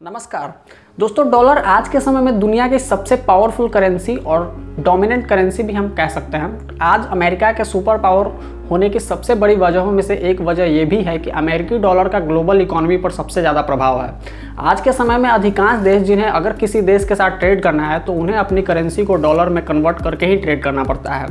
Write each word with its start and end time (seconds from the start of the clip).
नमस्कार। 0.00 0.52
दोस्तों, 0.98 1.24
डॉलर 1.30 1.58
आज 1.58 1.88
के 1.88 2.00
समय 2.00 2.20
में 2.20 2.38
दुनिया 2.40 2.66
की 2.68 2.78
सबसे 2.78 3.16
पावरफुल 3.18 3.68
करेंसी 3.68 4.14
और 4.16 4.44
डोमिनेंट 4.78 5.26
करेंसी 5.28 5.62
भी 5.62 5.72
हम 5.72 5.88
कह 5.94 6.08
सकते 6.08 6.36
हैं। 6.36 6.78
आज 6.82 7.06
अमेरिका 7.06 7.50
के 7.52 7.64
सुपर 7.64 7.98
पावर 7.98 8.26
होने 8.70 8.90
की 8.90 9.00
सबसे 9.00 9.34
बड़ी 9.34 9.56
वजहों 9.56 9.92
में 9.92 10.02
से 10.02 10.16
एक 10.30 10.40
वजह 10.40 10.64
यह 10.66 10.84
भी 10.84 11.00
है 11.02 11.18
कि 11.18 11.30
अमेरिकी 11.32 11.78
डॉलर 11.78 12.08
का 12.08 12.20
ग्लोबल 12.20 12.60
इकोनॉमी 12.60 12.96
पर 12.96 13.10
सबसे 13.10 13.40
ज़्यादा 13.40 13.62
प्रभाव 13.62 14.00
है। 14.02 14.12
आज 14.60 14.80
के 14.80 14.92
समय 14.92 15.18
में 15.18 15.28
अधिकांश 15.30 15.80
देश 15.80 16.02
जिन्हें 16.02 16.26
अगर 16.26 16.52
किसी 16.52 16.80
देश 16.82 17.04
के 17.04 17.14
साथ 17.14 17.38
ट्रेड 17.38 17.62
करना 17.62 17.88
है 17.88 17.98
तो 18.00 18.12
उन्हें 18.12 18.36
अपनी 18.36 18.62
करेंसी 18.62 19.04
को 19.04 19.14
डॉलर 19.16 19.48
में 19.48 19.64
कन्वर्ट 19.64 20.02
करके 20.02 20.26
ही 20.26 20.36
ट्रेड 20.36 20.62
करना 20.62 20.84
पड़ता 20.84 21.14
है। 21.14 21.28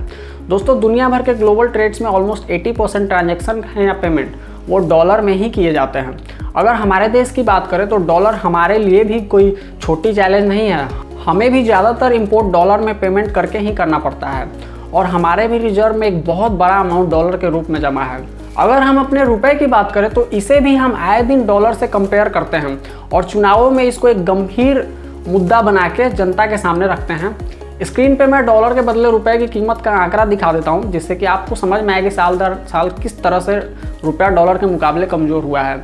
दोस्तों, 0.47 0.79
दुनिया 0.79 1.09
भर 1.09 1.23
के 1.23 1.33
ग्लोबल 1.35 1.67
ट्रेड्स 1.69 2.01
में 2.01 2.09
ऑलमोस्ट 2.09 2.51
एटी 2.51 2.71
परसेंट 2.73 3.07
ट्रांजेक्शन 3.07 3.63
हैं 3.65 3.85
या 3.85 3.93
पेमेंट 3.93 4.35
वो 4.67 4.77
डॉलर 4.87 5.21
में 5.21 5.33
ही 5.33 5.49
किए 5.49 5.73
जाते 5.73 5.99
हैं। 5.99 6.17
अगर 6.55 6.73
हमारे 6.73 7.07
देश 7.09 7.31
की 7.31 7.43
बात 7.43 7.67
करें 7.67 7.87
तो 7.89 7.97
डॉलर 7.97 8.33
हमारे 8.35 8.77
लिए 8.79 9.03
भी 9.03 9.19
कोई 9.25 9.55
छोटी 9.81 10.13
चैलेंज 10.13 10.47
नहीं 10.47 10.67
है। 10.69 10.87
हमें 11.25 11.49
भी 11.51 11.63
ज़्यादातर 11.63 12.13
इम्पोर्ट 12.13 12.51
डॉलर 12.53 12.79
में 12.79 12.99
पेमेंट 12.99 13.33
करके 13.33 13.57
ही 13.59 13.73
करना 13.75 13.99
पड़ता 13.99 14.27
है। 14.29 14.47
और 14.93 15.05
हमारे 15.05 15.47
भी 15.47 15.57
रिज़र्व 15.57 15.95
में 15.95 16.07
एक 16.07 16.23
बहुत 16.25 16.51
बड़ा 16.53 16.75
अमाउंट 16.75 17.09
डॉलर 17.11 17.37
के 17.37 17.49
रूप 17.49 17.69
में 17.69 17.79
जमा 17.81 18.03
है। 18.03 18.21
अगर 18.57 18.81
हम 18.81 18.99
अपने 18.99 19.23
रुपए 19.25 19.53
की 19.55 19.65
बात 19.67 19.91
करें 19.91 20.09
तो 20.09 20.25
इसे 20.33 20.59
भी 20.59 20.75
हम 20.75 20.95
आए 20.99 21.21
दिन 21.23 21.45
डॉलर 21.47 21.73
से 21.73 21.87
कंपेयर 21.87 22.29
करते 22.29 22.57
हैं। 22.57 22.77
और 23.13 23.23
चुनावों 23.23 23.69
में 23.71 23.83
इसको 23.83 24.07
एक 24.07 24.23
गंभीर 24.25 24.87
मुद्दा 25.27 25.61
बना 25.61 25.87
के 25.89 26.09
जनता 26.11 26.45
के 26.45 26.57
सामने 26.57 26.87
रखते 26.87 27.13
हैं। 27.13 27.35
स्क्रीन 27.83 28.15
पे 28.15 28.25
मैं 28.25 28.45
डॉलर 28.45 28.73
के 28.75 28.81
बदले 28.81 29.09
रुपए 29.11 29.37
की 29.37 29.47
कीमत 29.47 29.81
का 29.85 29.91
आंकड़ा 29.93 30.23
दिखा 30.25 30.51
देता 30.53 30.71
हूँ, 30.71 30.91
जिससे 30.91 31.15
कि 31.15 31.25
आपको 31.25 31.55
समझ 31.55 31.81
में 31.81 31.93
आए 31.93 32.01
कि 32.01 32.11
साल 32.11 32.37
दर 32.37 32.55
साल 32.67 32.89
किस 33.03 33.21
तरह 33.23 33.39
से 33.39 33.57
रुपया 34.03 34.29
डॉलर 34.29 34.57
के 34.57 34.65
मुकाबले 34.65 35.05
कमज़ोर 35.05 35.43
हुआ 35.43 35.61
है। 35.61 35.77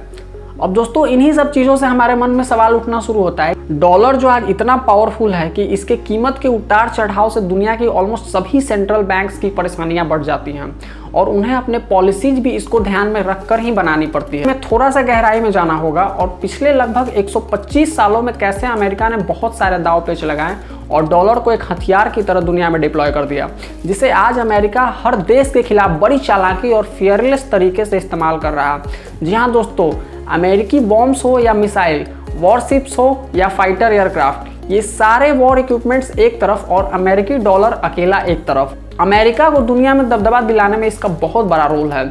अब 0.61 0.73
दोस्तों, 0.73 1.05
इन्हीं 1.07 1.31
सब 1.33 1.51
चीज़ों 1.51 1.75
से 1.75 1.85
हमारे 1.85 2.15
मन 2.15 2.29
में 2.29 2.43
सवाल 2.43 2.73
उठना 2.75 2.99
शुरू 3.01 3.19
होता 3.19 3.43
है। 3.43 3.79
डॉलर 3.79 4.15
जो 4.15 4.27
आज 4.27 4.49
इतना 4.49 4.75
पावरफुल 4.77 5.33
है 5.33 5.49
कि 5.49 5.63
इसके 5.65 5.95
कीमत 5.97 6.37
के 6.41 6.47
उतार 6.47 6.89
चढ़ाव 6.89 7.29
से 7.29 7.41
दुनिया 7.41 7.75
की 7.75 7.87
ऑलमोस्ट 7.87 8.25
सभी 8.25 8.61
सेंट्रल 8.61 9.03
बैंक्स 9.03 9.39
की 9.39 9.49
परेशानियाँ 9.49 10.07
बढ़ 10.07 10.23
जाती 10.23 10.51
हैं। 10.51 10.73
और 11.13 11.29
उन्हें 11.29 11.53
अपने 11.55 11.77
पॉलिसीज़ 11.79 12.39
भी 12.39 12.51
इसको 12.51 12.79
ध्यान 12.79 13.07
में 13.07 13.21
रखकर 13.21 13.59
ही 13.59 13.71
बनानी 13.71 14.07
पड़ती 14.07 14.37
है। 14.37 14.43
हमें 14.43 14.61
थोड़ा 14.61 14.89
सा 14.91 15.01
गहराई 15.01 15.39
में 15.39 15.49
जाना 15.51 15.73
होगा 15.73 16.03
और 16.03 16.27
पिछले 16.41 16.73
लगभग 16.73 17.09
125 17.15 17.95
सालों 17.95 18.21
में 18.21 18.33
कैसे 18.37 18.67
अमेरिका 18.67 19.09
ने 19.09 19.17
बहुत 19.17 19.57
सारे 19.57 19.79
दाव 19.79 20.05
पेच 20.05 20.23
लगाए 20.23 20.55
और 20.91 21.09
डॉलर 21.09 21.39
को 21.39 21.51
एक 21.51 21.63
हथियार 21.71 22.09
की 22.09 22.21
तरह 22.21 22.41
दुनिया 22.41 22.69
में 22.69 22.81
डिप्लॉय 22.81 23.11
कर 23.11 23.25
दिया, 23.25 23.49
जिसे 23.85 24.09
आज 24.11 24.39
अमेरिका 24.39 24.85
हर 25.03 25.15
देश 25.17 25.51
के 25.53 25.63
खिलाफ 25.63 25.99
बड़ी 25.99 26.17
चालाकी 26.19 26.71
और 26.71 26.95
फियरलेस 26.99 27.49
तरीके 27.51 27.85
से 27.85 27.97
इस्तेमाल 27.97 28.39
कर 28.39 28.53
रहा 28.53 28.81
जी 29.23 29.33
हाँ 29.33 29.51
दोस्तों 29.51 29.91
अमेरिकी 30.27 30.79
बॉम्ब्स 30.81 31.23
हो 31.25 31.37
या 31.39 31.53
मिसाइल 31.53 32.05
वॉरशिप्स 32.35 32.97
हो 32.99 33.29
या 33.35 33.47
फाइटर 33.49 33.93
एयरक्राफ्ट, 33.93 34.71
ये 34.71 34.81
सारे 34.81 35.31
वॉर 35.31 35.59
इक्विपमेंट्स 35.59 36.17
एक 36.19 36.39
तरफ़ 36.41 36.65
और 36.67 36.89
अमेरिकी 36.93 37.37
डॉलर 37.39 37.73
अकेला 37.83 38.17
एक 38.19 38.45
तरफ़। 38.45 39.01
अमेरिका 39.01 39.49
को 39.49 39.59
दुनिया 39.61 39.93
में 39.93 40.07
दबदबा 40.09 40.41
दिलाने 40.41 40.77
में 40.77 40.87
इसका 40.87 41.09
बहुत 41.21 41.45
बड़ा 41.45 41.65
रोल 41.65 41.91
है। 41.91 42.09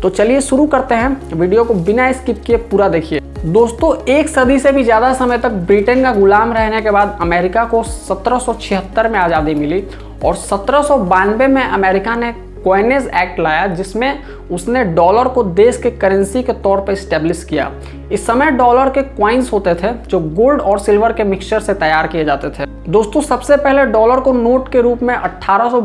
तो 0.00 0.08
चलिए 0.10 0.40
शुरू 0.40 0.66
करते 0.66 0.94
हैं। 0.94 1.34
वीडियो 1.34 1.64
को 1.64 1.74
बिना 1.76 2.10
स्किप 2.12 2.42
किए 2.46 2.56
पूरा 2.56 2.88
देखिए। 2.88 3.20
दोस्तों, 3.42 3.94
एक 4.08 4.28
सदी 4.28 4.58
से 4.58 4.72
भी 4.72 4.84
ज़्यादा 4.84 5.12
समय 5.14 5.38
तक 5.38 5.50
ब्रिटेन 5.66 6.02
का 6.02 6.12
गुलाम 6.14 6.52
रहने 6.52 6.80
के 6.82 6.90
बाद 6.90 7.16
अमेरिका 7.20 7.64
को 7.64 7.82
1776 7.84 9.08
में 9.10 9.18
आज़ादी 9.18 9.54
मिली 9.54 9.82
और 10.24 10.34
सत्रह 10.36 10.82
सौ 10.82 10.96
बानवे 11.06 11.46
में 11.46 11.62
अमेरिका 11.62 12.14
ने 12.14 12.34
कोइनेज 12.64 13.10
एक्ट 13.14 13.40
लाया, 13.40 13.66
जिसमें 13.66 14.22
उसने 14.50 14.84
डॉलर 14.84 15.28
को 15.28 15.42
देश 15.42 15.76
के 15.76 15.90
करेंसी 15.90 16.42
के 16.42 16.52
तौर 16.52 16.80
पर 16.80 16.92
इस्टेब्लिश 16.92 17.44
किया। 17.44 17.70
इस 18.12 18.26
समय 18.26 18.50
डॉलर 18.50 18.90
के 18.90 19.02
क्वाइंस 19.02 19.52
होते 19.52 19.74
थे, 19.74 19.92
जो 20.08 20.20
गोल्ड 20.20 20.60
और 20.60 20.78
सिल्वर 20.78 21.12
के 21.12 21.24
मिक्सचर 21.24 21.60
से 21.60 21.74
तैयार 21.74 22.06
किए 22.06 22.24
जाते 22.24 22.50
थे। 22.50 22.66
दोस्तों, 22.88 23.20
सबसे 23.20 23.56
पहले 23.56 23.84
डॉलर 23.86 24.20
को 24.20 24.32
नोट 24.32 24.72
के 24.72 24.80
रूप 24.80 25.02
में 25.02 25.14
अट्ठारह 25.14 25.80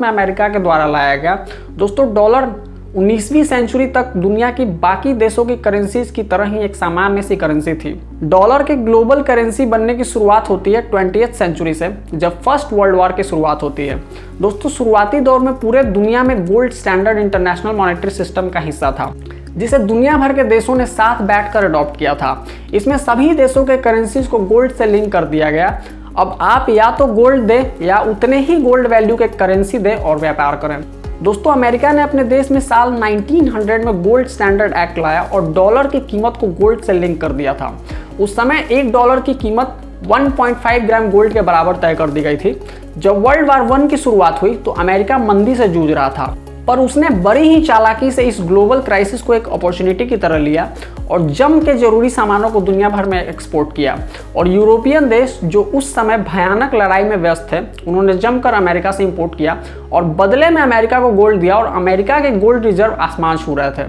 में 0.00 0.08
अमेरिका 0.08 0.48
के 0.48 0.58
द्वारा 0.58 0.86
लाया 0.86 1.16
गया। 1.16 1.34
दोस्तों 1.70 2.14
डॉलर 2.14 2.44
19वीं 2.88 3.42
सेंचुरी 3.44 3.86
तक 3.86 4.12
दुनिया 4.16 4.50
की 4.50 4.64
बाकी 4.64 5.12
देशों 5.14 5.44
की 5.44 5.56
करेंसीज 5.56 6.10
की 6.10 6.22
तरह 6.22 6.44
ही 6.44 6.58
एक 6.58 6.76
सामान्य 6.76 7.22
सी 7.22 7.36
करेंसी 7.36 7.74
थी। 7.74 7.92
डॉलर 8.24 8.62
के 8.62 8.74
ग्लोबल 8.76 9.22
करेंसी 9.22 9.66
बनने 9.66 9.94
की 9.94 10.04
शुरुआत 10.04 10.48
होती 10.50 10.72
है 10.72 10.80
ट्वेंटी 10.82 11.26
सेंचुरी 11.28 11.74
से, 11.74 11.90
जब 12.14 12.40
फ़र्स्ट 12.42 12.72
वर्ल्ड 12.72 12.96
वॉर 12.96 13.12
की 13.12 13.22
शुरुआत 13.22 13.62
होती 13.62 13.86
है। 13.86 14.00
दोस्तों, 14.40 14.70
शुरुआती 14.70 15.20
दौर 15.20 15.40
में 15.40 15.52
पूरे 15.54 15.82
दुनिया 15.84 16.22
में 16.22 16.44
gold 16.46 16.72
standard 16.72 17.18
international 17.18 17.76
monetary 17.76 18.10
system 18.10 18.48
का 18.48 18.60
हिस्सा 18.60 18.92
था, 18.92 19.12
जिसे 19.50 19.78
दुनिया 19.78 20.16
भर 20.16 20.32
के 20.32 20.44
देशों 20.46 20.76
ने 20.76 20.86
साथ 20.86 21.22
बैठकर 21.22 21.64
अडॉप्ट 21.64 21.98
किया 21.98 22.14
था। 22.14 22.46
इसमें 22.74 22.96
सभी 22.98 23.32
देशों 23.34 23.64
के 23.64 23.76
करेंसीज 23.78 24.26
को 24.26 24.38
गोल्ड 24.38 24.72
से 24.72 24.86
लिंक 24.86 25.12
कर 25.12 25.24
दिया 25.26 25.50
गया। 25.50 25.80
अब 26.18 26.38
आप 26.40 26.68
या 26.70 26.90
तो 26.90 27.06
गोल्ड 27.06 27.42
दें 27.42 27.84
या 27.86 27.98
उतने 28.00 28.38
ही 28.38 28.62
गोल्ड 28.62 28.86
वैल्यू 28.86 29.16
के 29.16 29.28
करेंसी 29.28 29.78
दें 29.78 29.94
और 29.94 30.18
व्यापार 30.18 30.56
करें। 30.56 30.82
दोस्तों, 31.22 31.52
अमेरिका 31.52 31.90
ने 31.92 32.02
अपने 32.02 32.24
देश 32.24 32.50
में 32.50 32.58
साल 32.60 32.92
1900 32.94 33.84
में 33.84 34.02
गोल्ड 34.02 34.28
स्टैंडर्ड 34.28 34.72
एक्ट 34.72 34.98
लाया 34.98 35.22
और 35.24 35.50
डॉलर 35.52 35.86
की 35.86 36.00
कीमत 36.00 36.34
को 36.40 36.46
गोल्ड 36.54 36.80
से 36.80 36.92
लिंक 36.92 37.20
कर 37.20 37.32
दिया 37.32 37.54
था। 37.54 37.72
उस 38.20 38.36
समय 38.36 38.68
एक 38.72 38.92
डॉलर 38.92 39.20
की 39.20 39.34
कीमत 39.34 39.74
1.5 40.06 40.86
ग्राम 40.86 41.10
गोल्ड 41.10 41.32
के 41.32 41.40
बराबर 41.40 41.76
तय 41.76 41.94
कर 41.94 42.10
दी 42.10 42.20
गई 42.20 42.36
थी। 42.36 42.60
जब 42.96 43.22
वर्ल्ड 43.22 43.48
वार 43.48 43.62
वन 43.62 43.88
की 43.88 43.96
शुरुआत 43.96 44.42
हुई 44.42 44.54
तो 44.56 44.70
अमेरिका 44.70 45.18
मंदी 45.18 45.54
से 45.54 45.68
जूझ 45.68 45.90
रहा 45.90 46.08
था। 46.08 46.36
पर 46.68 46.78
उसने 46.78 47.08
बड़ी 47.10 47.48
ही 47.48 47.60
चालाकी 47.64 48.10
से 48.10 48.22
इस 48.22 48.38
ग्लोबल 48.40 48.80
क्राइसिस 48.82 49.22
को 49.22 49.34
एक 49.34 49.48
अपॉर्चुनिटी 49.48 50.06
की 50.06 50.16
तरह 50.16 50.38
लिया 50.38 50.68
और 51.10 51.22
जम 51.30 51.58
के 51.60 51.74
ज़रूरी 51.74 52.10
सामानों 52.10 52.50
को 52.50 52.60
दुनिया 52.60 52.88
भर 52.88 53.04
में 53.04 53.18
एक्सपोर्ट 53.18 53.74
किया। 53.76 53.98
और 54.36 54.48
यूरोपियन 54.48 55.08
देश 55.08 55.38
जो 55.44 55.62
उस 55.64 55.94
समय 55.94 56.18
भयानक 56.18 56.74
लड़ाई 56.74 57.04
में 57.04 57.16
व्यस्त 57.16 57.48
थे, 57.52 57.60
उन्होंने 57.86 58.14
जमकर 58.16 58.54
अमेरिका 58.54 58.92
से 58.92 59.04
इंपोर्ट 59.04 59.36
किया 59.36 59.56
और 59.92 60.04
बदले 60.20 60.50
में 60.50 60.60
अमेरिका 60.62 61.00
को 61.00 61.10
गोल्ड 61.12 61.40
दिया 61.40 61.56
और 61.56 61.66
अमेरिका 61.66 62.20
के 62.20 62.30
गोल्ड 62.38 62.64
रिज़र्व 62.66 62.94
आसमान 63.00 63.36
छू 63.36 63.54
रहे 63.54 63.70
थे। 63.72 63.86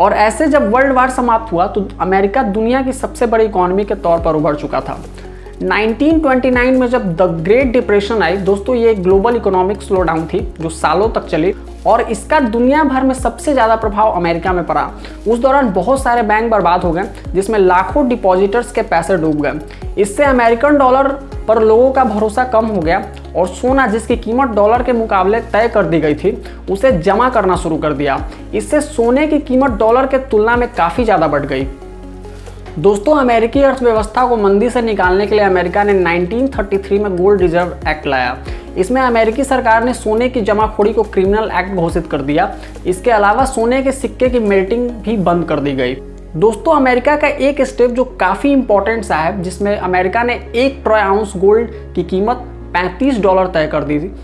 और 0.00 0.12
ऐसे 0.14 0.46
जब 0.48 0.70
वर्ल्ड 0.72 0.92
वार 0.92 1.10
समाप्त 1.10 1.52
हुआ 1.52 1.66
तो 1.66 1.88
अमेरिका 2.00 2.42
दुनिया 2.42 2.82
की 2.82 2.92
सबसे 2.94 3.26
बड़ी 3.26 3.44
इकोनॉमी 3.44 3.84
के 3.84 3.94
तौर 3.96 4.20
पर 4.20 4.34
उभर 4.34 4.54
चुका 4.56 4.80
था। 4.80 4.98
1929 5.62 6.78
में 6.78 6.86
जब 6.86 7.02
द 7.16 7.22
ग्रेट 7.44 7.72
डिप्रेशन 7.72 8.22
आई, 8.22 8.36
दोस्तों, 8.36 8.74
ये 8.74 8.94
ग्लोबल 8.94 9.36
इकोनॉमिक 9.36 9.82
स्लो 9.82 10.00
डाउन 10.00 10.24
थी 10.26 10.38
जो 10.60 10.68
सालों 10.68 11.08
तक 11.10 11.26
चली 11.26 11.52
और 11.86 12.00
इसका 12.02 12.38
दुनिया 12.40 12.84
भर 12.84 13.02
में 13.02 13.12
सबसे 13.14 13.52
ज़्यादा 13.52 13.76
प्रभाव 13.76 14.12
अमेरिका 14.12 14.52
में 14.52 14.64
पड़ा। 14.66 14.88
उस 15.28 15.38
दौरान 15.38 15.72
बहुत 15.72 16.02
सारे 16.02 16.22
बैंक 16.22 16.50
बर्बाद 16.50 16.84
हो 16.84 16.92
गए, 16.92 17.02
जिसमें 17.34 17.58
लाखों 17.58 18.08
डिपॉजिटर्स 18.08 18.72
के 18.72 18.82
पैसे 18.82 19.16
डूब 19.16 19.42
गए। 19.42 20.00
इससे 20.02 20.24
अमेरिकन 20.24 20.78
डॉलर 20.78 21.08
पर 21.48 21.62
लोगों 21.62 21.90
का 21.92 22.04
भरोसा 22.04 22.44
कम 22.44 22.66
हो 22.66 22.80
गया 22.80 23.04
और 23.36 23.48
सोना, 23.48 23.86
जिसकी 23.86 24.16
कीमत 24.16 24.48
डॉलर 24.50 24.82
के 24.82 24.92
मुकाबले 24.92 25.40
तय 25.42 25.68
कर 25.68 25.84
दी 25.84 26.00
गई 26.00 26.14
थी, 26.14 26.36
उसे 26.70 26.92
जमा 26.92 27.28
करना 27.28 27.56
शुरू 27.56 27.76
कर 27.76 27.92
दिया। 27.92 28.18
इससे 28.54 28.80
सोने 28.80 29.26
की 29.26 29.38
कीमत 29.40 29.78
डॉलर 29.78 30.06
के 30.06 30.18
तुलना 30.20 30.56
में 30.56 30.68
काफ़ी 30.74 31.04
ज़्यादा 31.04 31.28
बढ़ 31.28 31.46
गई। 31.46 31.66
दोस्तों, 32.78 33.16
अमेरिकी 33.16 33.62
अर्थव्यवस्था 33.62 34.26
को 34.26 34.36
मंदी 34.36 34.70
से 34.70 34.82
निकालने 34.82 35.26
के 35.26 35.34
लिए 35.34 35.44
अमेरिका 35.44 35.82
ने 35.84 35.92
1933 35.92 36.98
में 36.98 37.16
गोल्ड 37.16 37.40
रिज़र्व 37.40 37.88
एक्ट 37.88 38.06
लाया। 38.06 38.36
इसमें 38.78 39.02
अमेरिकी 39.02 39.44
सरकार 39.44 39.84
ने 39.84 39.94
सोने 39.94 40.28
की 40.28 40.40
जमाखोरी 40.40 40.92
को 40.92 41.02
क्रिमिनल 41.02 41.50
एक्ट 41.58 41.74
घोषित 41.74 42.06
कर 42.06 42.22
दिया। 42.22 42.54
इसके 42.86 43.10
अलावा 43.10 43.44
सोने 43.44 43.82
के 43.82 43.92
सिक्के 43.92 44.28
की 44.28 44.38
मेल्टिंग 44.38 44.90
भी 44.90 45.16
बंद 45.16 45.44
कर 45.44 45.60
दी 45.60 45.72
गई। 45.72 45.94
दोस्तों, 46.36 46.76
अमेरिका 46.76 47.16
का 47.16 47.28
एक 47.28 47.62
स्टेप 47.62 47.90
जो 47.90 48.04
काफ़ी 48.04 48.52
इंपॉर्टेंट 48.52 49.04
सा 49.04 49.16
है, 49.16 49.42
जिसमें 49.42 49.76
अमेरिका 49.78 50.22
ने 50.22 50.34
एक 50.54 50.80
ट्रॉय 50.82 51.00
आउंस 51.00 51.32
गोल्ड 51.36 51.70
की 51.94 52.02
कीमत 52.02 52.36
35 52.74 53.20
डॉलर 53.20 53.46
तय 53.46 53.66
कर 53.66 53.84
दी 53.84 53.98
थी। 54.00 54.14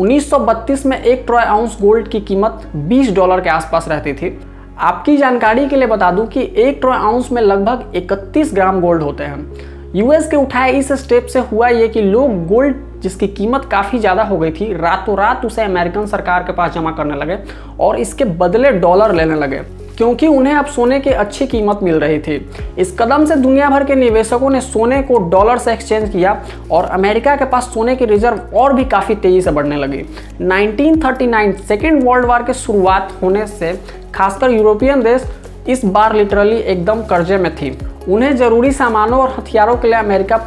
1932 0.00 0.86
में 0.86 1.02
एक 1.02 1.22
ट्रॉय 1.26 1.44
आउंस 1.44 1.78
गोल्ड 1.82 2.08
की 2.08 2.20
कीमत 2.20 2.72
20 2.76 3.14
डॉलर 3.14 3.40
के 3.40 3.50
आसपास 3.50 3.88
रहती 3.88 4.12
थी। 4.12 4.40
आपकी 4.82 5.16
जानकारी 5.16 5.66
के 5.68 5.76
लिए 5.76 5.86
बता 5.88 6.10
दूँ 6.10 6.26
कि 6.26 6.40
एक 6.58 6.78
ट्रॉय 6.80 6.96
आउंस 6.96 7.30
में 7.32 7.40
लगभग 7.42 7.92
31 7.96 8.52
ग्राम 8.54 8.80
गोल्ड 8.80 9.02
होते 9.02 9.24
हैं। 9.24 9.92
यूएस 9.94 10.26
के 10.28 10.36
उठाए 10.36 10.72
इस 10.72 10.90
स्टेप 10.94 11.26
से 11.26 11.40
हुआ 11.42 11.68
ये 11.68 11.88
कि 11.88 12.00
लोग 12.02 12.46
गोल्ड 12.46 12.76
जिसकी 13.02 13.26
कीमत 13.28 13.68
काफ़ी 13.70 13.98
ज़्यादा 13.98 14.22
हो 14.22 14.38
गई 14.38 14.50
थी 14.52 14.72
रातों 14.74 15.16
रात 15.18 15.44
उसे 15.44 15.62
अमेरिकन 15.62 16.06
सरकार 16.06 16.42
के 16.42 16.52
पास 16.52 16.72
जमा 16.74 16.90
करने 16.92 17.16
लगे 17.16 17.38
और 17.80 17.98
इसके 17.98 18.24
बदले 18.24 18.70
डॉलर 18.72 19.14
लेने 19.14 19.34
लगे, 19.34 19.60
क्योंकि 19.98 20.26
उन्हें 20.26 20.54
अब 20.54 20.66
सोने 20.66 21.00
की 21.00 21.10
अच्छी 21.12 21.46
कीमत 21.46 21.80
मिल 21.82 21.98
रही 22.00 22.18
थी। 22.18 22.36
इस 22.78 22.96
कदम 22.98 23.24
से 23.26 23.36
दुनिया 23.36 23.68
भर 23.70 23.84
के 23.84 23.94
निवेशकों 23.94 24.50
ने 24.50 24.60
सोने 24.60 25.02
को 25.02 25.18
डॉलर 25.30 25.58
से 25.58 25.72
एक्सचेंज 25.72 26.10
किया 26.10 26.40
और 26.70 26.84
अमेरिका 26.90 27.36
के 27.36 27.44
पास 27.46 27.70
सोने 27.74 27.96
की 27.96 28.04
रिज़र्व 28.06 28.56
और 28.56 28.72
भी 28.72 28.84
काफ़ी 28.86 29.14
तेज़ी 29.16 29.40
से 29.40 29.50
बढ़ने 29.50 29.76
लगी। 29.76 30.04
1939 30.40 31.66
सेकेंड 31.68 32.02
वर्ल्ड 32.04 32.26
वार 32.26 32.42
के 32.42 32.54
शुरुआत 32.56 33.18
होने 33.22 33.46
से 33.48 33.78
खासकर 34.14 34.50
यूरोपियन 34.50 35.02
देश, 35.02 35.24
इस 35.68 35.84
बार 35.84 36.14
लिटरली 36.14 36.56
एकदम 36.56 37.02
कर्जे 37.02 37.36
में 37.36 37.54
थी। 37.56 37.76
उन्हें 38.08 38.36
ज़रूरी 38.36 38.72
सामानों 38.72 39.20
और 39.20 39.34
हथियारों 39.38 39.76
के 39.76 39.88
लिए 39.88 39.96
अमेरिका 39.96 40.38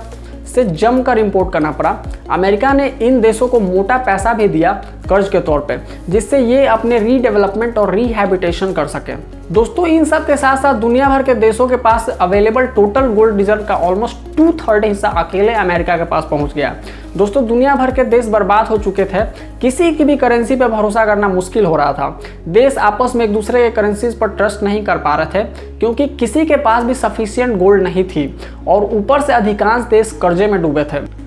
से 0.45 0.63
जमकर 0.63 1.17
इंपोर्ट 1.17 1.51
करना 1.53 1.71
पड़ा। 1.71 1.95
अमेरिका 2.31 2.73
ने 2.73 2.87
इन 3.01 3.19
देशों 3.21 3.47
को 3.47 3.59
मोटा 3.59 3.97
पैसा 3.97 4.33
भी 4.33 4.47
दिया 4.47 4.71
कर्ज 5.09 5.29
के 5.29 5.39
तौर 5.39 5.59
पे, 5.59 5.77
जिससे 6.09 6.39
ये 6.39 6.65
अपने 6.65 6.99
रीडेवलपमेंट 6.99 7.77
और 7.77 7.93
रिहेबिटेशन 7.95 8.73
कर 8.73 8.87
सके। 8.87 9.13
दोस्तों, 9.51 9.85
इन 9.87 10.05
सब 10.05 10.25
के 10.25 10.35
साथ 10.37 10.57
साथ 10.57 10.73
दुनिया 10.73 11.07
भर 11.09 11.23
के 11.23 11.33
देशों 11.35 11.67
के 11.67 11.75
पास 11.77 12.07
अवेलेबल 12.11 12.65
टोटल 12.65 13.07
गोल्ड 13.13 13.35
रिज़र्व 13.37 13.63
का 13.65 13.75
ऑलमोस्ट 13.77 14.37
टू 14.37 14.51
थर्ड 14.51 14.85
हिस्सा 14.85 15.07
अकेले 15.09 15.53
अमेरिका 15.53 15.97
के 15.97 16.05
पास 16.05 16.27
पहुँच 16.31 16.53
गया। 16.53 16.73
दोस्तों, 17.17 17.45
दुनिया 17.47 17.75
भर 17.75 17.91
के 17.91 18.03
देश 18.03 18.27
बर्बाद 18.27 18.67
हो 18.67 18.77
चुके 18.77 19.05
थे। 19.05 19.23
किसी 19.61 19.91
की 19.91 20.03
भी 20.03 20.15
करेंसी 20.17 20.55
पर 20.55 20.67
भरोसा 20.67 21.05
करना 21.05 21.27
मुश्किल 21.27 21.65
हो 21.65 21.75
रहा 21.75 21.93
था। 21.93 22.19
देश 22.47 22.77
आपस 22.77 23.15
में 23.15 23.23
एक 23.25 23.33
दूसरे 23.33 23.61
के 23.63 23.69
करेंसीज 23.71 24.17
पर 24.19 24.29
ट्रस्ट 24.29 24.63
नहीं 24.63 24.83
कर 24.85 24.97
पा 24.97 25.15
रहे 25.15 25.25
थे, 25.33 25.43
क्योंकि 25.79 26.07
किसी 26.09 26.45
के 26.45 26.55
पास 26.57 26.83
भी 26.83 26.93
सफिशियंट 26.95 27.57
गोल्ड 27.59 27.83
नहीं 27.83 28.03
थी 28.05 28.27
और 28.67 28.89
ऊपर 28.93 29.21
से 29.21 29.33
अधिकांश 29.33 29.83
देश 29.89 30.17
कर्जे 30.21 30.47
में 30.47 30.61
डूबे 30.61 30.83
थे। 30.83 31.24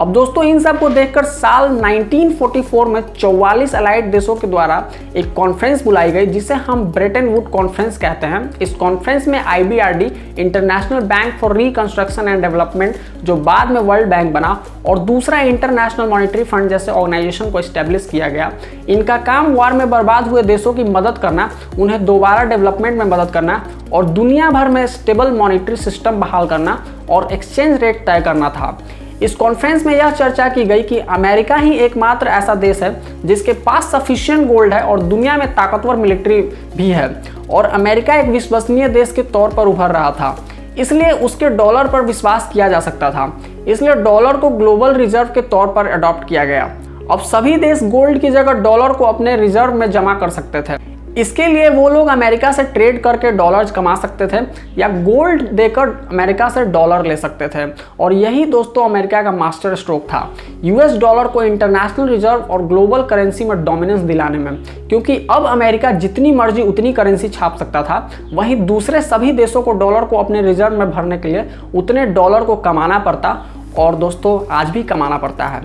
अब 0.00 0.12
दोस्तों, 0.12 0.42
इन 0.44 0.58
सबको 0.58 0.88
देखकर 0.88 1.24
साल 1.24 1.68
1944 1.70 2.86
में 2.88 3.00
44 3.14 3.74
अलाइड 3.74 4.10
देशों 4.10 4.36
के 4.36 4.46
द्वारा 4.46 4.82
एक 5.16 5.32
कॉन्फ्रेंस 5.34 5.82
बुलाई 5.84 6.12
गई, 6.12 6.26
जिसे 6.26 6.54
हम 6.54 6.84
ब्रिटेन 6.92 7.26
वुड 7.28 7.50
कॉन्फ्रेंस 7.50 7.98
कहते 7.98 8.26
हैं। 8.26 8.58
इस 8.58 8.72
कॉन्फ्रेंस 8.74 9.26
में 9.28 9.38
IBRD 9.38 10.10
international 10.38 11.00
bank 11.00 11.34
for 11.34 11.56
reconstruction 11.56 12.28
and 12.28 12.42
development 12.42 12.96
जो 13.24 13.36
बाद 13.36 13.70
में 13.70 13.80
वर्ल्ड 13.80 14.08
बैंक 14.08 14.32
बना, 14.32 14.64
और 14.86 14.98
दूसरा 14.98 15.40
इंटरनेशनल 15.40 16.08
मॉनिटरी 16.08 16.44
फंड 16.44 16.70
जैसे 16.70 16.92
ऑर्गेनाइजेशन 16.92 17.50
को 17.50 17.62
स्टेब्लिश 17.62 18.08
किया 18.10 18.28
गया। 18.28 18.50
इनका 18.88 19.16
काम 19.16 19.54
वार 19.54 19.72
में 19.72 19.90
बर्बाद 19.90 20.28
हुए 20.28 20.42
देशों 20.42 20.72
की 20.72 20.84
मदद 20.84 21.18
करना, 21.18 21.50
उन्हें 21.78 22.04
दोबारा 22.04 22.44
डेवलपमेंट 22.44 22.98
में 22.98 23.04
मदद 23.06 23.30
करना, 23.30 23.64
और 23.92 24.04
दुनिया 24.04 24.50
भर 24.50 24.68
में 24.68 24.86
स्टेबल 24.86 25.30
मॉनिटरी 25.30 25.76
सिस्टम 25.76 26.20
बहाल 26.20 26.46
करना, 26.46 26.78
और 27.10 27.32
एक्सचेंज 27.32 27.80
रेट 27.80 28.04
तय 28.06 28.20
करना 28.20 28.50
था। 28.50 28.78
इस 29.22 29.34
कॉन्फ्रेंस 29.34 29.84
में 29.86 29.94
यह 29.94 30.10
चर्चा 30.10 30.48
की 30.48 30.64
गई 30.64 30.82
कि 30.82 30.98
अमेरिका 30.98 31.56
ही 31.56 31.74
एकमात्र 31.76 32.28
ऐसा 32.28 32.54
देश 32.54 32.82
है 32.82 32.94
जिसके 33.26 33.52
पास 33.62 33.90
सफिशियंट 33.92 34.46
गोल्ड 34.48 34.74
है 34.74 34.82
और 34.82 35.00
दुनिया 35.00 35.36
में 35.36 35.46
ताकतवर 35.54 35.96
मिलिट्री 35.96 36.40
भी 36.76 36.88
है। 36.90 37.08
और 37.50 37.64
अमेरिका 37.64 38.14
एक 38.14 38.28
विश्वसनीय 38.28 38.88
देश 38.88 39.12
के 39.12 39.22
तौर 39.22 39.54
पर 39.54 39.66
उभर 39.66 39.90
रहा 39.90 40.10
था। 40.10 40.36
इसलिए 40.78 41.10
उसके 41.10 41.48
डॉलर 41.48 41.88
पर 41.88 42.00
विश्वास 42.00 42.50
किया 42.52 42.68
जा 42.68 42.80
सकता 42.80 43.10
था। 43.10 43.32
इसलिए 43.68 43.94
डॉलर 43.94 44.36
को 44.36 44.50
ग्लोबल 44.50 44.94
रिज़र्व 44.94 45.28
के 45.34 45.42
तौर 45.42 45.66
पर 45.66 45.86
अडॉप्ट 45.86 46.28
किया 46.28 46.44
गया। 46.44 46.64
अब 47.10 47.20
सभी 47.20 47.56
देश 47.56 47.82
गोल्ड 47.82 48.20
की 48.20 48.30
जगह 48.30 48.52
डॉलर 48.52 48.92
को 48.92 49.04
अपने 49.04 49.36
रिज़र्व 49.36 49.74
में 49.74 49.90
जमा 49.90 50.14
कर 50.14 50.30
सकते 50.30 50.62
थे। 50.62 50.78
इसके 51.18 51.46
लिए 51.46 51.68
वो 51.68 51.88
लोग 51.88 52.08
अमेरिका 52.08 52.50
से 52.52 52.62
ट्रेड 52.64 53.02
करके 53.02 53.30
डॉलर्स 53.32 53.70
कमा 53.70 53.94
सकते 53.96 54.26
थे 54.26 54.40
या 54.78 54.88
गोल्ड 54.88 55.42
देकर 55.50 55.88
अमेरिका 56.10 56.48
से 56.48 56.64
डॉलर 56.66 57.06
ले 57.06 57.16
सकते 57.16 57.48
थे। 57.48 57.64
और 58.00 58.12
यही 58.12 58.44
दोस्तों 58.46 58.84
अमेरिका 58.84 59.22
का 59.22 59.32
मास्टर 59.32 59.74
स्ट्रोक 59.74 60.02
था। 60.04 60.28
यूएस 60.64 60.96
डॉलर 60.98 61.28
को 61.28 61.42
इंटरनेशनल 61.42 62.08
रिज़र्व 62.08 62.40
और 62.42 62.62
ग्लोबल 62.64 63.02
करेंसी 63.02 63.44
में 63.44 63.64
डोमिनेंस 63.64 64.00
दिलाने 64.00 64.38
में, 64.38 64.52
क्योंकि 64.88 65.16
अब 65.30 65.46
अमेरिका 65.46 65.90
जितनी 65.92 66.32
मर्ज़ी 66.32 66.62
उतनी 66.62 66.92
करेंसी 66.92 67.28
छाप 67.28 67.56
सकता 67.56 67.82
था। 67.82 67.98
वहीं 68.32 68.56
दूसरे 68.66 69.02
सभी 69.02 69.32
देशों 69.32 69.62
को 69.62 69.72
डॉलर 69.74 70.04
को 70.04 70.16
अपने 70.16 70.42
रिज़र्व 70.42 70.78
में 70.78 70.90
भरने 70.90 71.18
के 71.18 71.28
लिए 71.28 71.48
उतने 71.74 72.06
डॉलर 72.08 72.44
को 72.44 72.56
कमाना 72.58 72.98
पड़ता 72.98 73.36
और 73.78 73.94
दोस्तों 73.96 74.40
आज 74.52 74.70
भी 74.70 74.82
कमाना 74.82 75.16
पड़ता 75.16 75.46
है। 75.46 75.62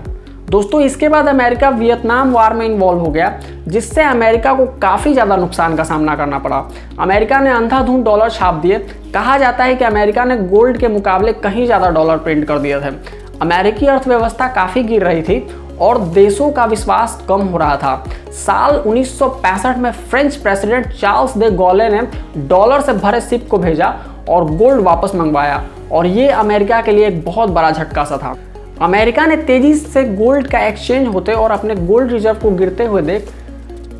दोस्तों, 0.50 0.80
इसके 0.80 1.08
बाद 1.08 1.28
अमेरिका 1.28 1.68
वियतनाम 1.70 2.32
वार 2.32 2.54
में 2.54 2.64
इन्वॉल्व 2.66 2.98
हो 3.00 3.10
गया, 3.10 3.28
जिससे 3.68 4.02
अमेरिका 4.02 4.52
को 4.54 4.66
काफ़ी 4.82 5.12
ज़्यादा 5.12 5.36
नुकसान 5.36 5.74
का 5.76 5.84
सामना 5.84 6.14
करना 6.16 6.38
पड़ा। 6.38 6.62
अमेरिका 7.00 7.40
ने 7.40 7.50
अंधाधुंध 7.50 8.04
डॉलर 8.04 8.30
छाप 8.30 8.54
दिए। 8.54 8.78
कहा 9.14 9.36
जाता 9.38 9.64
है 9.64 9.74
कि 9.76 9.84
अमेरिका 9.84 10.24
ने 10.24 10.36
गोल्ड 10.38 10.78
के 10.78 10.88
मुकाबले 10.88 11.32
कहीं 11.34 11.66
ज़्यादा 11.66 11.90
डॉलर 11.90 12.18
प्रिंट 12.18 12.44
कर 12.44 12.58
दिए 12.58 12.80
थे। 12.80 12.94
अमेरिकी 13.42 13.86
अर्थव्यवस्था 13.86 14.48
काफ़ी 14.52 14.82
गिर 14.84 15.04
रही 15.04 15.22
थी 15.22 15.46
और 15.80 15.98
देशों 16.12 16.50
का 16.50 16.64
विश्वास 16.66 17.20
कम 17.28 17.40
हो 17.42 17.58
रहा 17.58 17.76
था। 17.76 18.04
साल 18.36 18.76
1965 18.78 19.78
में 19.78 19.90
फ्रेंच 19.92 20.36
प्रेसिडेंट 20.36 20.86
चार्ल्स 20.92 21.36
दे 21.38 21.50
गोले 21.52 21.88
ने 21.88 22.08
डॉलर 22.48 22.80
से 22.80 22.92
भरे 22.94 23.20
सिप 23.22 23.48
को 23.50 23.58
भेजा 23.58 23.94
और 24.28 24.50
गोल्ड 24.52 24.82
वापस 24.82 25.14
मंगवाया, 25.14 25.62
और 25.92 26.06
ये 26.06 26.28
अमेरिका 26.30 26.80
के 26.82 26.92
लिए 26.92 27.06
एक 27.08 27.24
बहुत 27.24 27.50
बड़ा 27.50 27.70
झटका 27.70 28.04
सा 28.04 28.16
था। 28.16 28.36
अमेरिका 28.82 29.24
ने 29.26 29.36
तेज़ी 29.38 29.74
से 29.74 30.02
गोल्ड 30.06 30.46
का 30.46 30.58
एक्सचेंज 30.58 31.06
होते 31.08 31.32
और 31.32 31.50
अपने 31.50 31.74
गोल्ड 31.76 32.12
रिज़र्व 32.12 32.38
को 32.38 32.50
गिरते 32.50 32.84
हुए 32.84 33.02
देख 33.02 33.28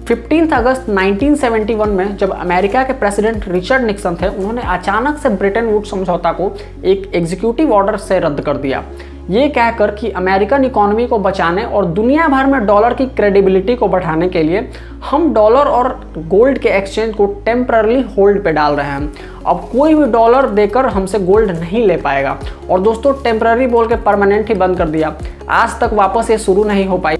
15 0.07 0.53
अगस्त 0.53 0.91
1971 0.91 1.87
में 1.89 2.17
जब 2.17 2.33
अमेरिका 2.33 2.83
के 2.85 2.93
प्रेसिडेंट 2.93 3.49
रिचर्ड 3.49 3.85
निक्सन 3.85 4.17
थे, 4.17 4.29
उन्होंने 4.29 4.63
अचानक 4.69 5.19
से 5.19 5.29
ब्रिटेन 5.31 5.67
वुड 5.67 5.85
समझौता 5.85 6.33
को 6.33 6.55
एक 6.85 7.11
एग्जीक्यूटिव 7.15 7.73
ऑर्डर 7.73 7.97
से 7.99 8.19
रद्द 8.19 8.41
कर 8.41 8.57
दिया। 8.57 8.85
ये 9.31 9.47
कहकर 9.49 9.91
कि 9.91 10.11
अमेरिकन 10.11 10.65
इकोनॉमी 10.65 11.07
को 11.07 11.19
बचाने 11.19 11.65
और 11.65 11.85
दुनिया 11.85 12.27
भर 12.29 12.47
में 12.47 12.67
डॉलर 12.67 12.95
की 12.95 13.07
क्रेडिबिलिटी 13.07 13.75
को 13.77 13.89
बढ़ाने 13.89 14.29
के 14.29 14.43
लिए 14.43 14.69
हम 15.11 15.33
डॉलर 15.35 15.69
और 15.69 15.89
गोल्ड 16.19 16.59
के 16.59 16.69
एक्सचेंज 16.69 17.15
को 17.15 17.27
टेम्परली 17.45 18.01
होल्ड 18.17 18.43
पे 18.45 18.53
डाल 18.53 18.75
रहे 18.75 18.87
हैं। 18.87 19.13
अब 19.47 19.69
कोई 19.73 19.95
भी 19.95 20.05
डॉलर 20.05 20.47
देकर 20.47 20.87
हमसे 20.87 21.19
गोल्ड 21.19 21.51
नहीं 21.51 21.87
ले 21.87 21.97
पाएगा। 21.97 22.39
और 22.71 22.81
दोस्तों, 22.81 23.13
टेम्पररी 23.15 23.67
बोल 23.67 23.89
के 23.89 23.97
परमानेंट 23.97 24.49
ही 24.49 24.55
बंद 24.55 24.79
कर 24.79 24.89
दिया। 24.89 25.15
आज 25.51 25.79
तक 25.81 25.91
वापस 25.93 26.31
ये 26.31 26.39
शुरू 26.39 26.65
नहीं 26.65 26.87
हो 26.87 26.99
पाई। 26.99 27.17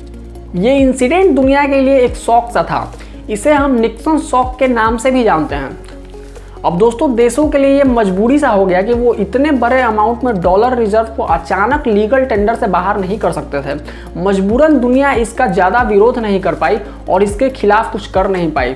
ये 0.55 0.77
इंसिडेंट 0.77 1.35
दुनिया 1.37 1.67
के 1.67 1.81
लिए 1.81 1.99
एक 2.01 2.15
शौक 2.17 2.51
सा 2.51 2.63
था। 2.63 2.93
इसे 3.31 3.53
हम 3.53 3.75
निक्सन 3.75 4.19
शौक 4.19 4.57
के 4.59 4.69
नाम 4.69 4.97
से 4.97 5.11
भी 5.11 5.25
जानते 5.25 5.55
हैं। 5.55 5.86
अब 6.65 6.79
दोस्तों, 6.79 7.15
देशों 7.17 7.47
के 7.49 7.59
लिए 7.59 7.77
ये 7.77 7.85
मजबूरी 7.85 8.39
सा 8.39 8.49
हो 8.49 8.65
गया 8.67 8.81
कि 8.83 8.93
वो 8.93 9.13
इतने 9.15 9.51
बड़े 9.53 9.81
अमाउंट 9.83 10.23
में 10.25 10.41
डॉलर 10.41 10.77
रिज़र्व 10.79 11.09
को 11.17 11.23
अचानक 11.25 11.87
लीगल 11.87 12.25
टेंडर 12.25 12.55
से 12.55 12.67
बाहर 12.67 13.01
नहीं 13.01 13.19
कर 13.19 13.33
सकते 13.33 13.61
थे। 13.63 13.75
मजबूरन 14.21 14.79
दुनिया 14.81 15.13
इसका 15.15 15.47
ज़्यादा 15.47 15.83
विरोध 15.83 16.19
नहीं 16.19 16.41
कर 16.41 16.55
पाई 16.55 16.79
और 17.09 17.23
इसके 17.23 17.51
खिलाफ 17.51 17.93
कुछ 17.93 18.07
कर 18.07 18.29
नहीं 18.29 18.51
पाई। 18.53 18.75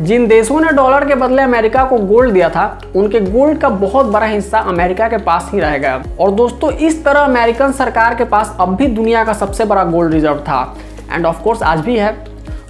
जिन 0.00 0.26
देशों 0.28 0.60
ने 0.60 0.72
डॉलर 0.72 1.04
के 1.04 1.14
बदले 1.14 1.42
अमेरिका 1.42 1.84
को 1.84 1.98
गोल्ड 1.98 2.32
दिया 2.32 2.48
था, 2.50 2.80
उनके 2.96 3.20
गोल्ड 3.22 3.58
का 3.58 3.68
बहुत 3.68 4.06
बड़ा 4.06 4.26
हिस्सा 4.26 4.58
अमेरिका 4.68 5.08
के 5.08 5.18
पास 5.18 5.50
ही 5.52 5.60
रह 5.60 5.76
गया। 5.78 6.02
और 6.20 6.30
दोस्तों, 6.32 6.70
इस 6.72 7.04
तरह 7.04 7.20
अमेरिकन 7.20 7.72
सरकार 7.74 8.14
के 8.14 8.24
पास 8.26 8.56
अब 8.60 8.76
भी 8.76 8.86
दुनिया 8.88 9.24
का 9.24 9.32
सबसे 9.34 9.64
बड़ा 9.64 9.84
गोल्ड 9.84 10.14
रिज़र्व 10.14 10.38
था। 10.38 10.76
एंड 11.12 11.26
ऑफ़ 11.26 11.42
कोर्स 11.42 11.62
आज 11.62 11.80
भी 11.80 11.96
है। 11.96 12.16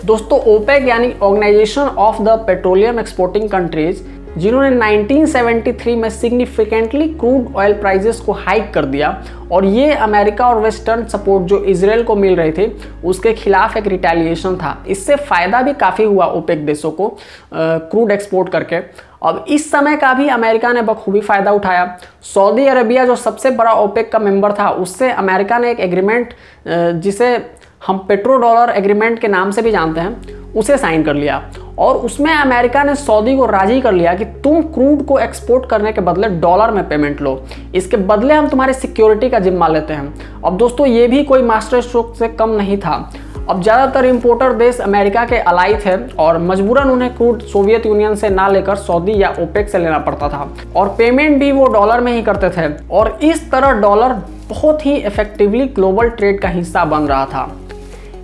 दोस्तों 0.05 0.39
ओपेक 0.49 0.89
यानी 0.89 1.15
organization 1.23 1.83
of 1.99 2.23
the 2.23 2.43
petroleum 2.47 2.99
exporting 3.01 3.49
countries 3.51 4.03
जिन्होंने 4.39 4.71
1973 4.71 5.97
में 5.97 6.09
सिग्निफिकेंटली 6.11 7.09
क्रूड 7.11 7.55
ऑयल 7.57 7.73
प्राइजेस 7.75 8.21
को 8.21 8.33
हाइक 8.35 8.73
कर 8.75 8.85
दिया 8.87 9.11
और 9.53 9.65
ये 9.65 9.93
अमेरिका 9.93 10.49
और 10.49 10.61
वेस्टर्न 10.61 11.05
सपोर्ट 11.09 11.45
जो 11.45 11.59
इसराइल 11.65 12.03
को 12.03 12.17
मिल 12.17 12.37
रही 12.37 12.53
थी, 12.53 12.67
उसके 13.05 13.33
खिलाफ 13.35 13.77
एक 13.77 13.87
रिटेलिएशन 13.87 14.57
था। 14.57 14.77
इससे 14.89 15.17
फ़ायदा 15.17 15.63
भी 15.63 15.73
काफ़ी 15.75 16.05
हुआ 16.05 16.27
ओपेक 16.27 16.65
देशों 16.67 16.91
को 16.91 17.09
क्रूड 17.53 18.11
एक्सपोर्ट 18.13 18.49
करके। 18.49 18.77
अब 19.23 19.45
इस 19.49 19.71
समय 19.71 19.97
का 19.97 20.13
भी 20.15 20.29
अमेरिका 20.31 20.73
ने 20.73 20.83
बखूबी 20.83 21.21
फ़ायदा 21.21 21.53
उठाया। 21.53 21.97
सऊदी 22.25 22.67
अरबिया 22.67 23.05
जो 23.07 23.17
सबसे 23.17 23.51
बड़ा 23.53 23.73
ओपेक 23.75 24.13
का 24.13 24.19
मेंबर 24.19 24.53
था, 24.53 24.69
उससे 24.71 25.11
अमेरिका 25.13 25.59
ने 25.59 25.71
एक 25.71 25.81
एग्रीमेंट 25.81 26.35
जिसे 27.03 27.37
हम 27.87 27.99
पेट्रो 27.99 28.37
डॉलर 28.39 28.71
एग्रीमेंट 28.71 29.19
के 29.19 29.29
नाम 29.29 29.51
से 29.51 29.63
भी 29.63 29.71
जानते 29.71 30.01
हैं 30.01 30.38
उसे 30.57 30.77
साइन 30.79 31.03
कर 31.05 31.15
लिया। 31.15 31.43
और 31.79 31.97
उसमें 31.97 32.33
अमेरिका 32.33 32.83
ने 32.85 32.95
सऊदी 32.95 33.37
को 33.37 33.47
राज़ी 33.47 33.81
कर 33.81 33.93
लिया 33.93 34.15
कि 34.15 34.25
तुम 34.45 34.61
क्रूड 34.65 35.05
को 35.07 35.19
एक्सपोर्ट 35.19 35.69
करने 35.71 35.93
के 35.93 36.01
बदले 36.01 36.29
डॉलर 36.41 36.71
में 36.71 36.89
पेमेंट 36.89 37.21
लो। 37.21 37.41
इसके 37.75 37.97
बदले 37.97 38.35
हम 38.35 38.49
तुम्हारी 38.49 38.73
सिक्योरिटी 38.75 39.29
का 39.31 39.39
जिम्मा 39.39 39.69
लेते 39.69 39.95
हैं। 39.95 40.43
अब 40.43 40.57
दोस्तों, 40.57 40.87
ये 40.87 41.07
भी 41.09 41.23
कोई 41.25 41.43
मास्टर 41.43 41.81
स्ट्रोक 41.81 42.15
से 42.17 42.29
कम 42.31 42.51
नहीं 42.51 42.79
था। 42.79 43.11
अब 43.51 43.63
ज़्यादातर 43.63 44.05
इंपोर्टर 44.05 44.53
देश 44.53 44.81
अमेरिका 44.81 45.25
के 45.25 45.37
अलाई 45.41 45.75
थे 45.77 45.97
और 46.15 46.39
मजबूरन 46.39 46.91
उन्हें 46.91 47.15
क्रूड 47.17 47.43
सोवियत 47.43 47.87
यूनियन 47.87 48.15
से 48.15 48.29
ना 48.31 48.49
लेकर 48.49 48.77
सऊदी 48.77 49.13
या 49.23 49.29
ओपेक 49.41 49.69
से 49.69 49.79
लेना 49.79 49.99
पड़ता 49.99 50.29
था। 50.29 50.49
और 50.77 50.89
पेमेंट 50.89 51.39
भी 51.39 51.51
वो 51.53 51.67
डॉलर 51.67 52.01
में 52.01 52.13
ही 52.13 52.23
करते 52.23 52.51
थे। 52.51 52.69
और 52.91 53.19
इस 53.23 53.51
तरह 53.51 53.81
डॉलर 53.81 54.13
बहुत 54.49 54.85
ही 54.87 54.95
इफेक्टिवली 54.97 55.67
ग्लोबल 55.69 56.09
ट्रेड 56.11 56.41
का 56.41 56.49
हिस्सा 56.49 56.85
बन 56.85 57.07
रहा 57.07 57.25
था। 57.27 57.49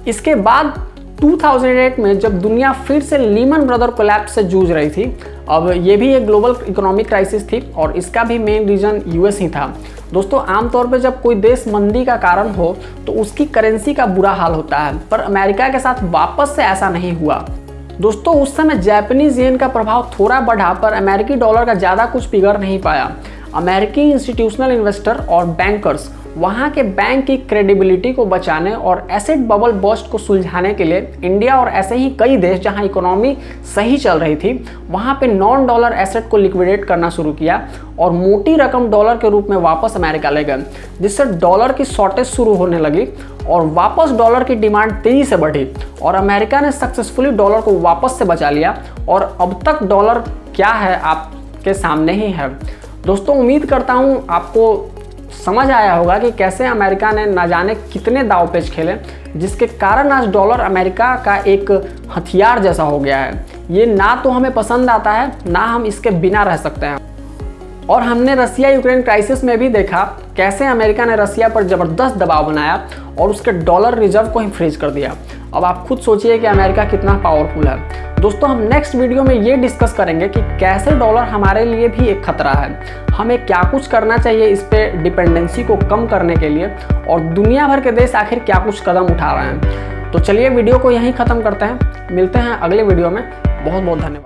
इसके 0.09 0.35
बाद 0.35 0.75
2008 1.21 1.99
में 1.99 2.19
जब 2.21 2.41
दुनिया 2.41 2.73
फिर 2.87 3.03
से 3.03 3.19
लीमन 3.19 3.63
ब्रदर 3.67 3.91
कोलैप्स 3.91 4.35
से 4.35 4.43
जूझ 4.45 4.71
रही 4.71 4.91
थी, 4.91 5.05
अब 5.49 5.71
ये 5.77 5.97
भी 5.97 6.13
एक 6.15 6.27
ग्लोबल 6.27 6.57
इकोनॉमिक 6.69 7.09
क्राइसिस 7.09 7.47
थी 7.49 7.61
और 7.73 7.97
इसका 7.97 8.25
भी 8.25 8.39
मेन 8.39 8.67
रीजन 8.69 9.03
यूएस 9.07 9.39
ही 9.41 9.49
था। 9.49 9.67
दोस्तों, 10.13 10.41
आमतौर 10.47 10.87
पर 10.87 10.99
जब 10.99 11.21
कोई 11.23 11.35
देश 11.37 11.65
मंदी 11.69 12.05
का 12.05 12.17
कारण 12.17 12.51
हो 12.55 12.77
तो 13.07 13.13
उसकी 13.13 13.45
करेंसी 13.47 13.95
का 13.95 14.07
बुरा 14.07 14.33
हाल 14.33 14.55
होता 14.55 14.79
है, 14.79 14.99
पर 15.11 15.21
अमेरिका 15.21 15.69
के 15.69 15.79
साथ 15.79 16.03
वापस 16.05 16.57
से 16.57 16.63
ऐसा 16.65 16.89
नहीं 16.91 17.13
हुआ। 17.13 17.45
दोस्तों, 18.01 18.35
उस 18.43 18.57
समय 18.57 18.77
जैपनीज 18.77 19.39
येन 19.39 19.57
का 19.57 19.69
प्रभाव 19.69 20.11
थोड़ा 20.19 20.41
बढ़ा, 20.41 20.73
पर 20.75 20.93
अमेरिकी 20.93 21.35
डॉलर 21.37 21.65
का 21.65 21.75
ज़्यादा 21.75 22.07
कुछ 22.07 22.29
बिगड़ 22.31 22.57
नहीं 22.59 22.81
पाया। 22.83 23.11
अमेरिकी 23.55 24.03
इंस्टीट्यूशनल 24.03 24.73
इन्वेस्टर 24.73 25.27
और 25.27 25.47
बैंकर्स 25.47 26.11
वहाँ 26.37 26.71
के 26.71 26.83
बैंक 26.83 27.25
की 27.27 27.37
क्रेडिबिलिटी 27.39 28.13
को 28.13 28.25
बचाने 28.27 28.73
और 28.73 29.07
एसेट 29.11 29.39
बबल 29.39 29.73
बस्ट 29.81 30.11
को 30.11 30.19
सुलझाने 30.19 30.73
के 30.75 30.85
लिए 30.85 30.99
इंडिया 31.25 31.59
और 31.61 31.69
ऐसे 31.71 31.97
ही 31.97 32.09
कई 32.11 32.37
देश 32.37 32.61
जहाँ 32.61 32.85
इकोनॉमी 32.85 33.37
सही 33.75 33.97
चल 33.97 34.19
रही 34.19 34.37
थी, 34.37 34.53
वहाँ 34.91 35.15
पे 35.21 35.27
नॉन 35.27 35.67
डॉलर 35.67 35.93
एसेट 35.93 36.29
को 36.31 36.37
लिक्विडेट 36.37 36.85
करना 36.85 37.11
शुरू 37.11 37.33
किया 37.33 37.61
और 37.99 38.11
मोटी 38.13 38.55
रकम 38.57 38.89
डॉलर 38.91 39.17
के 39.17 39.31
रूप 39.31 39.51
में 39.51 39.57
वापस 39.57 39.97
अमेरिका 39.97 40.31
ले 40.31 40.45
गए, 40.45 40.65
जिससे 41.01 41.25
डॉलर 41.25 41.73
की 41.73 41.85
शॉर्टेज 41.85 42.27
शुरू 42.27 42.55
होने 42.55 42.79
लगी 42.79 43.07
और 43.49 43.67
वापस 43.67 44.13
डॉलर 44.13 44.45
की 44.45 44.55
डिमांड 44.55 44.93
तेज़ी 45.03 45.25
से 45.25 45.37
बढ़ी 45.37 45.67
और 46.03 46.15
अमेरिका 46.15 46.61
ने 46.61 46.73
सक्सेसफुली 46.73 47.31
डॉलर 47.33 47.61
को 47.61 47.79
वापस 47.81 48.19
से 48.19 48.25
बचा 48.25 48.51
लिया 48.51 48.77
और 49.09 49.37
अब 49.41 49.61
तक 49.67 49.83
डॉलर 49.85 50.19
क्या 50.57 50.69
है 50.69 50.99
आपके 51.01 51.75
सामने 51.75 52.13
ही 52.13 52.31
है। 52.33 52.49
दोस्तों, 53.07 53.37
उम्मीद 53.37 53.65
करता 53.67 53.93
हूँ 53.93 54.25
आपको 54.31 54.91
समझ 55.45 55.71
आया 55.71 55.95
होगा 55.95 56.19
कि 56.19 56.31
कैसे 56.33 56.67
अमेरिका 56.67 57.11
ने 57.13 57.25
ना 57.27 57.47
जाने 57.47 57.75
कितने 57.93 58.23
दाव 58.23 58.47
पेच 58.53 58.71
खेले, 58.71 58.95
जिसके 59.37 59.67
कारण 59.67 60.13
आज 60.13 60.29
डॉलर 60.33 60.61
अमेरिका 60.61 61.15
का 61.17 61.37
एक 61.37 61.71
हथियार 62.17 62.59
जैसा 62.59 62.83
हो 62.83 62.99
गया 62.99 63.19
है। 63.19 63.45
ये 63.71 63.87
ना 63.87 64.15
तो 64.25 64.31
हमें 64.31 64.53
पसंद 64.53 64.91
आता 64.91 65.13
है, 65.13 65.33
ना 65.47 65.61
हम 65.61 65.85
इसके 65.87 66.11
बिना 66.11 66.43
रह 66.43 66.57
सकते 66.57 66.87
हैं। 66.87 67.87
और 67.87 68.03
हमने 68.03 68.35
रसिया 68.35 68.71
यूक्रेन 68.71 69.03
क्राइसिस 69.03 69.45
में 69.45 69.59
भी 69.59 69.69
देखा 69.69 70.05
कैसे 70.37 70.67
अमेरिका 70.67 71.05
ने 71.05 71.17
रसिया 71.17 71.49
पर 71.49 71.63
ज़बरदस्त 71.63 72.17
दबाव 72.17 72.47
बनाया 72.47 72.75
और 73.19 73.31
उसके 73.31 73.53
डॉलर 73.53 73.99
रिज़र्व 73.99 74.29
को 74.29 74.41
ही 74.41 74.49
फ्रीज 74.49 74.77
कर 74.77 74.91
दिया? 74.91 75.15
अब 75.55 75.65
आप 75.65 75.85
खुद 75.89 75.99
सोचिए 75.99 76.39
कि 76.39 76.47
अमेरिका 76.47 76.85
कितना 76.85 77.13
पावरफुल 77.15 77.67
है। 77.67 78.21
दोस्तों, 78.21 78.51
हम 78.51 78.63
नेक्स्ट 78.63 78.95
वीडियो 78.95 79.23
में 79.23 79.35
ये 79.35 79.57
डिस्कस 79.57 79.93
करेंगे 79.93 80.29
कि 80.29 80.41
कैसे 80.61 80.91
डॉलर 80.91 81.23
हमारे 81.23 81.65
लिए 81.65 81.89
भी 81.89 82.07
एक 82.07 82.25
खतरा 82.25 82.53
है। 82.53 83.07
हमें 83.11 83.47
क्या 83.47 83.63
कुछ 83.63 83.87
करना 83.87 84.17
चाहिए 84.17 84.47
इस 84.47 84.63
पे 84.63 84.91
डिपेंडेंसी 85.03 85.65
को 85.65 85.77
कम 85.91 86.07
करने 86.07 86.37
के 86.37 86.49
लिए 86.49 86.75
और 87.09 87.21
दुनिया 87.21 87.69
भर 87.69 87.81
के 87.81 87.93
देश 87.93 88.15
आखिर 88.15 88.39
क्या 88.39 88.59
कुछ 88.59 88.83
कदम 88.89 89.15
उठा 89.15 89.33
रहे 89.33 89.45
हैं। 89.45 90.11
तो 90.13 90.19
चलिए 90.19 90.49
वीडियो 90.49 90.79
को 90.79 90.91
यहीं 90.91 91.13
ख़त्म 91.13 91.43
करते 91.43 91.65
हैं। 91.65 92.11
मिलते 92.13 92.39
हैं 92.39 92.53
अगले 92.53 92.83
वीडियो 92.83 93.11
में। 93.11 93.23
बहुत 93.65 93.83
बहुत 93.83 93.99
धन्यवाद। 93.99 94.23